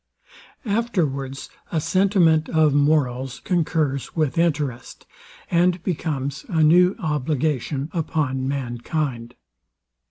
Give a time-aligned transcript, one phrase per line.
[0.65, 5.05] Afterwards a sentiment of morals concurs with interest,
[5.51, 9.35] and becomes a new obligation upon mankind.